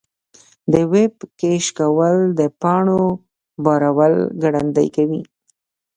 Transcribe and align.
د 0.71 0.73
ویب 0.93 1.15
کیش 1.39 1.65
کول 1.79 2.17
د 2.39 2.41
پاڼو 2.61 3.01
بارول 3.65 4.15
ګړندي 4.43 4.87
کوي. 4.95 5.21